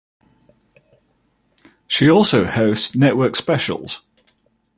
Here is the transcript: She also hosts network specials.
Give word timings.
She 1.85 2.09
also 2.09 2.45
hosts 2.47 2.95
network 2.95 3.35
specials. 3.35 4.01